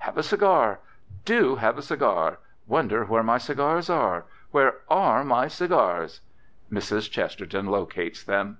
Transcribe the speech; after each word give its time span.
"Have 0.00 0.18
a 0.18 0.22
cigar. 0.22 0.80
Do 1.24 1.56
have 1.56 1.78
a 1.78 1.80
cigar. 1.80 2.40
Wonder 2.66 3.06
where 3.06 3.22
my 3.22 3.38
cigars 3.38 3.88
are! 3.88 4.26
Where 4.50 4.82
are 4.90 5.24
my 5.24 5.48
cigars?" 5.48 6.20
Mrs. 6.70 7.10
Chesterton 7.10 7.64
locates 7.64 8.22
them. 8.22 8.58